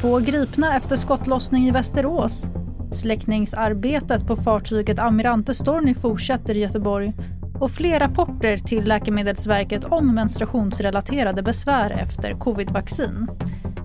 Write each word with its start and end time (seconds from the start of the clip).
Två 0.00 0.18
gripna 0.18 0.76
efter 0.76 0.96
skottlossning 0.96 1.68
i 1.68 1.70
Västerås. 1.70 2.50
Släckningsarbetet 2.92 4.26
på 4.26 4.36
fartyget 4.36 4.98
Amirante 4.98 5.54
Storni 5.54 5.94
fortsätter 5.94 6.56
i 6.56 6.60
Göteborg 6.60 7.12
och 7.60 7.70
fler 7.70 8.00
rapporter 8.00 8.58
till 8.58 8.84
Läkemedelsverket 8.84 9.84
om 9.84 10.14
menstruationsrelaterade 10.14 11.42
besvär 11.42 11.90
efter 11.90 12.38
covidvaccin. 12.38 13.28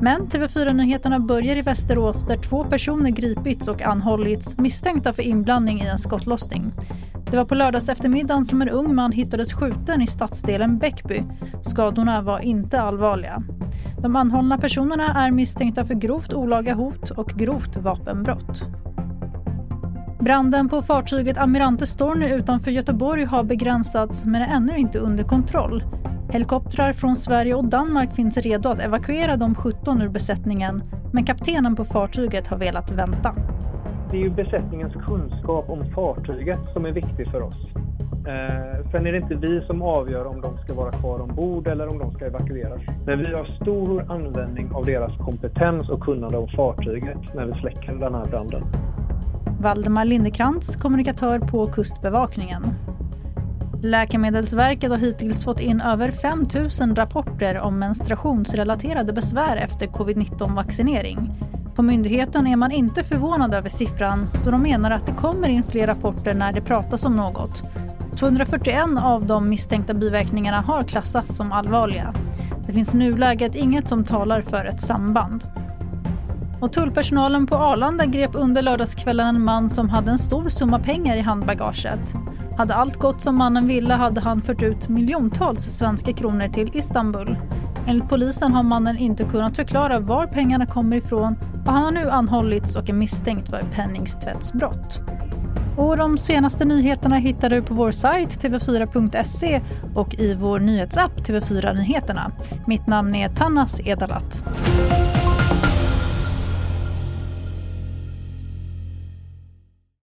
Men 0.00 0.26
TV4-nyheterna 0.26 1.20
börjar 1.20 1.56
i 1.56 1.62
Västerås 1.62 2.26
där 2.26 2.36
två 2.36 2.64
personer 2.64 3.10
gripits 3.10 3.68
och 3.68 3.82
anhållits 3.82 4.58
misstänkta 4.58 5.12
för 5.12 5.22
inblandning 5.22 5.80
i 5.80 5.86
en 5.86 5.98
skottlossning. 5.98 6.72
Det 7.30 7.36
var 7.36 7.44
på 7.44 7.54
lördags 7.54 7.88
eftermiddagen 7.88 8.44
som 8.44 8.62
en 8.62 8.68
ung 8.68 8.94
man 8.94 9.12
hittades 9.12 9.52
skjuten 9.52 10.02
i 10.02 10.06
stadsdelen 10.06 10.78
Bäckby. 10.78 11.22
Skadorna 11.62 12.22
var 12.22 12.38
inte 12.38 12.80
allvarliga. 12.80 13.38
De 14.02 14.16
anhållna 14.16 14.58
personerna 14.58 15.26
är 15.26 15.30
misstänkta 15.30 15.84
för 15.84 15.94
grovt 15.94 16.32
olaga 16.32 16.74
hot 16.74 17.10
och 17.10 17.28
grovt 17.28 17.76
vapenbrott. 17.76 18.62
Branden 20.20 20.68
på 20.68 20.82
fartyget 20.82 21.38
Amirante 21.38 21.86
Storny 21.86 22.28
utanför 22.28 22.70
Göteborg 22.70 23.24
har 23.24 23.44
begränsats 23.44 24.24
men 24.24 24.42
är 24.42 24.56
ännu 24.56 24.76
inte 24.76 24.98
under 24.98 25.24
kontroll. 25.24 25.84
Helikoptrar 26.32 26.92
från 26.92 27.16
Sverige 27.16 27.54
och 27.54 27.64
Danmark 27.64 28.14
finns 28.14 28.38
redo 28.38 28.68
att 28.68 28.80
evakuera 28.80 29.36
de 29.36 29.54
17 29.54 30.02
ur 30.02 30.08
besättningen 30.08 30.82
men 31.12 31.26
kaptenen 31.26 31.76
på 31.76 31.84
fartyget 31.84 32.46
har 32.46 32.58
velat 32.58 32.90
vänta. 32.90 33.34
Det 34.10 34.16
är 34.16 34.20
ju 34.20 34.30
besättningens 34.30 34.92
kunskap 34.92 35.70
om 35.70 35.84
fartyget 35.94 36.58
som 36.72 36.84
är 36.86 36.92
viktig 36.92 37.30
för 37.30 37.42
oss. 37.42 37.66
Eh, 38.28 38.90
sen 38.90 39.06
är 39.06 39.12
det 39.12 39.18
inte 39.18 39.34
vi 39.34 39.60
som 39.66 39.82
avgör 39.82 40.24
om 40.26 40.40
de 40.40 40.58
ska 40.58 40.74
vara 40.74 40.92
kvar 40.92 41.20
ombord 41.20 41.66
eller 41.66 41.88
om 41.88 41.98
de 41.98 42.12
ska 42.12 42.26
evakueras. 42.26 42.80
Men 43.06 43.18
vi 43.18 43.34
har 43.34 43.44
stor 43.62 44.12
användning 44.12 44.70
av 44.72 44.86
deras 44.86 45.16
kompetens 45.16 45.88
och 45.88 46.00
kunnande 46.00 46.38
om 46.38 46.48
fartyget 46.48 47.34
när 47.34 47.46
vi 47.46 47.60
släcker 47.60 47.92
den 47.92 48.14
här 48.14 48.26
branden. 48.26 48.62
Valdemar 49.60 50.04
Lindekrantz, 50.04 50.76
kommunikatör 50.76 51.38
på 51.38 51.66
Kustbevakningen. 51.66 52.62
Läkemedelsverket 53.82 54.90
har 54.90 54.98
hittills 54.98 55.44
fått 55.44 55.60
in 55.60 55.80
över 55.80 56.10
5 56.10 56.46
000 56.80 56.94
rapporter 56.94 57.60
om 57.60 57.78
menstruationsrelaterade 57.78 59.12
besvär 59.12 59.56
efter 59.56 59.86
covid-19-vaccinering. 59.86 61.18
På 61.78 61.82
myndigheten 61.82 62.46
är 62.46 62.56
man 62.56 62.70
inte 62.70 63.04
förvånad 63.04 63.54
över 63.54 63.68
siffran 63.68 64.28
då 64.44 64.50
de 64.50 64.62
menar 64.62 64.90
att 64.90 65.06
det 65.06 65.12
kommer 65.12 65.48
in 65.48 65.62
fler 65.62 65.86
rapporter 65.86 66.34
när 66.34 66.52
det 66.52 66.60
pratas 66.60 67.04
om 67.04 67.16
något. 67.16 67.62
241 68.18 68.84
av 69.02 69.26
de 69.26 69.48
misstänkta 69.48 69.94
biverkningarna 69.94 70.60
har 70.60 70.82
klassats 70.82 71.36
som 71.36 71.52
allvarliga. 71.52 72.14
Det 72.66 72.72
finns 72.72 72.94
i 72.94 72.98
nuläget 72.98 73.54
inget 73.54 73.88
som 73.88 74.04
talar 74.04 74.42
för 74.42 74.64
ett 74.64 74.80
samband. 74.80 75.44
Och 76.60 76.72
tullpersonalen 76.72 77.46
på 77.46 77.56
Arlanda 77.56 78.06
grep 78.06 78.30
under 78.34 78.62
lördagskvällen 78.62 79.26
en 79.26 79.44
man 79.44 79.70
som 79.70 79.88
hade 79.88 80.10
en 80.10 80.18
stor 80.18 80.48
summa 80.48 80.78
pengar 80.78 81.16
i 81.16 81.20
handbagaget. 81.20 82.14
Hade 82.56 82.74
allt 82.74 82.96
gått 82.96 83.20
som 83.20 83.36
mannen 83.36 83.66
ville 83.66 83.94
hade 83.94 84.20
han 84.20 84.42
fört 84.42 84.62
ut 84.62 84.88
miljontals 84.88 85.60
svenska 85.60 86.12
kronor 86.12 86.48
till 86.48 86.76
Istanbul. 86.76 87.36
Enligt 87.88 88.08
polisen 88.08 88.52
har 88.52 88.62
mannen 88.62 88.98
inte 88.98 89.24
kunnat 89.24 89.56
förklara 89.56 89.98
var 89.98 90.26
pengarna 90.26 90.66
kommer 90.66 90.96
ifrån 90.96 91.36
och 91.66 91.72
han 91.72 91.84
har 91.84 91.90
nu 91.90 92.10
anhållits 92.10 92.76
och 92.76 92.88
är 92.88 92.92
misstänkt 92.92 93.50
för 93.50 93.62
penningtvättsbrott. 93.74 95.00
Och 95.76 95.96
de 95.96 96.18
senaste 96.18 96.64
nyheterna 96.64 97.16
hittar 97.16 97.50
du 97.50 97.62
på 97.62 97.74
vår 97.74 97.90
sajt 97.90 98.44
tv4.se 98.44 99.60
och 99.94 100.14
i 100.14 100.34
vår 100.34 100.60
nyhetsapp 100.60 101.16
TV4 101.16 101.74
Nyheterna. 101.74 102.32
Mitt 102.66 102.86
namn 102.86 103.14
är 103.14 103.28
Tannas 103.28 103.80
Edalat. 103.80 104.44